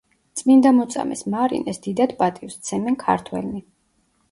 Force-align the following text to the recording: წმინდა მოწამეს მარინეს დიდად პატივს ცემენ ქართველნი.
წმინდა 0.39 0.71
მოწამეს 0.77 1.21
მარინეს 1.35 1.81
დიდად 1.85 2.17
პატივს 2.23 2.59
ცემენ 2.71 3.01
ქართველნი. 3.07 3.65